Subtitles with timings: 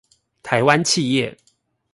[0.41, 1.37] 台灣企業